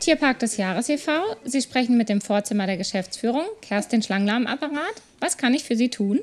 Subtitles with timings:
[0.00, 1.12] Tierpark des Jahres e.V.
[1.44, 3.44] Sie sprechen mit dem Vorzimmer der Geschäftsführung.
[3.60, 5.02] Kerstin Schlangler am Apparat.
[5.20, 6.20] Was kann ich für Sie tun?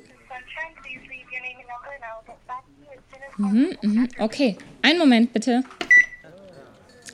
[3.38, 4.58] Mhm, mhm, okay.
[4.82, 5.64] Einen Moment bitte.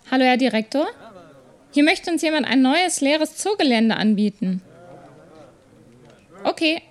[0.10, 0.88] Hallo, Herr Direktor.
[1.72, 4.62] Hier möchte uns jemand ein neues leeres Zoogelände anbieten.
[6.44, 6.82] Okay.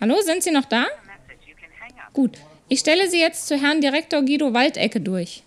[0.00, 0.86] Hallo, sind Sie noch da?
[2.12, 2.38] Gut.
[2.70, 5.42] Ich stelle Sie jetzt zu Herrn Direktor Guido Waldecke durch.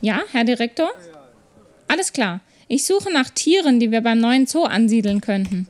[0.00, 0.90] Ja, Herr Direktor?
[1.88, 2.40] Alles klar.
[2.68, 5.68] Ich suche nach Tieren, die wir beim neuen Zoo ansiedeln könnten.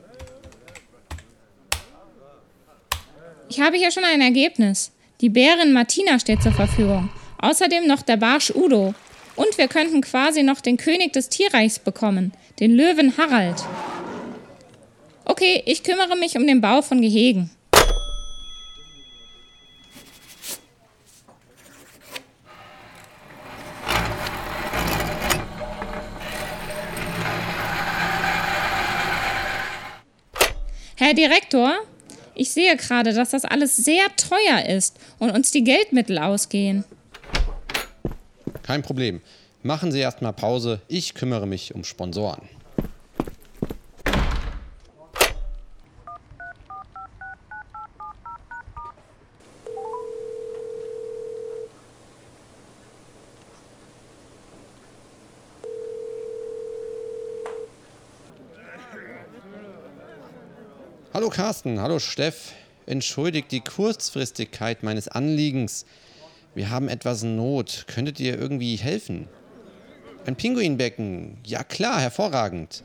[3.49, 4.91] Ich habe hier schon ein Ergebnis.
[5.21, 7.09] Die Bärin Martina steht zur Verfügung.
[7.37, 8.95] Außerdem noch der Barsch Udo.
[9.35, 13.63] Und wir könnten quasi noch den König des Tierreichs bekommen, den Löwen Harald.
[15.25, 17.49] Okay, ich kümmere mich um den Bau von Gehegen.
[30.97, 31.73] Herr Direktor,
[32.35, 36.85] ich sehe gerade, dass das alles sehr teuer ist und uns die Geldmittel ausgehen.
[38.65, 39.21] Kein Problem.
[39.61, 40.81] Machen Sie erstmal Pause.
[40.87, 42.49] Ich kümmere mich um Sponsoren.
[61.13, 62.53] Hallo Carsten, hallo Steff.
[62.87, 65.85] Entschuldigt die Kurzfristigkeit meines Anliegens.
[66.55, 67.83] Wir haben etwas Not.
[67.85, 69.27] Könntet ihr irgendwie helfen?
[70.25, 71.37] Ein Pinguinbecken.
[71.45, 72.81] Ja klar, hervorragend.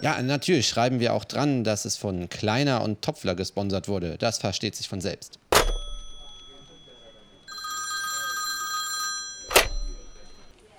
[0.00, 4.16] Ja, natürlich schreiben wir auch dran, dass es von Kleiner und Topfler gesponsert wurde.
[4.16, 5.40] Das versteht sich von selbst.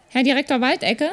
[0.07, 1.11] Herr Direktor Waldecke,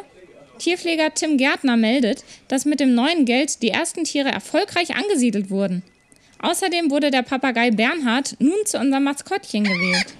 [0.58, 5.82] Tierpfleger Tim Gärtner meldet, dass mit dem neuen Geld die ersten Tiere erfolgreich angesiedelt wurden.
[6.40, 10.14] Außerdem wurde der Papagei Bernhard nun zu unserem Maskottchen gewählt.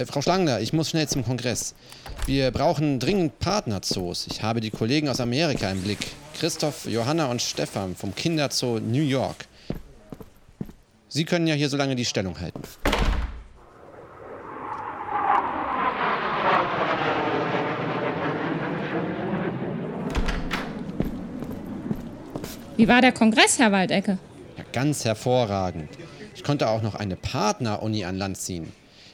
[0.00, 1.74] Äh, Frau Schlangler, ich muss schnell zum Kongress.
[2.26, 4.26] Wir brauchen dringend Partnerzoos.
[4.30, 5.98] Ich habe die Kollegen aus Amerika im Blick.
[6.38, 9.46] Christoph, Johanna und Stefan vom Kinderzoo New York.
[11.08, 12.62] Sie können ja hier so lange die Stellung halten.
[22.76, 24.16] Wie war der Kongress, Herr Waldecke?
[24.56, 25.90] Ja, ganz hervorragend.
[26.34, 28.72] Ich konnte auch noch eine Partner-Uni an Land ziehen.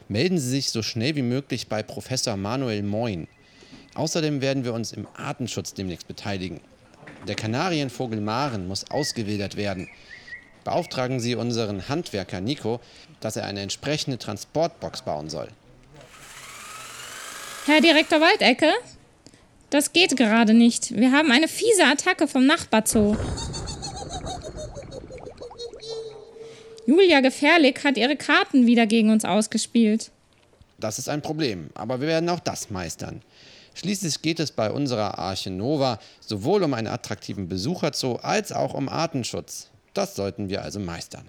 [0.08, 3.26] Melden Sie sich so schnell wie möglich bei Professor Manuel Moin.
[3.94, 6.60] Außerdem werden wir uns im Artenschutz demnächst beteiligen.
[7.26, 9.88] Der Kanarienvogel Maren muss ausgewildert werden.
[10.62, 12.80] Beauftragen Sie unseren Handwerker Nico,
[13.20, 15.48] dass er eine entsprechende Transportbox bauen soll.
[17.66, 18.72] Herr Direktor Waldecke?
[19.70, 20.96] Das geht gerade nicht.
[20.96, 23.16] Wir haben eine fiese Attacke vom Nachbarzoo.
[26.86, 30.12] Julia Gefährlich hat ihre Karten wieder gegen uns ausgespielt.
[30.78, 33.22] Das ist ein Problem, aber wir werden auch das meistern.
[33.74, 38.88] Schließlich geht es bei unserer Arche Nova sowohl um einen attraktiven Besucherzoo als auch um
[38.88, 39.68] Artenschutz.
[39.94, 41.26] Das sollten wir also meistern.